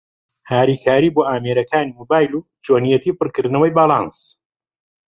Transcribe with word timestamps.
هاریکارى 0.51 1.09
بۆ 1.15 1.21
ئامێرەکانى 1.29 1.95
مۆبایل 1.97 2.31
و 2.35 2.45
چۆنیەتى 2.65 3.11
پڕکردنەوەى 3.19 3.71
باڵانس 3.77 4.19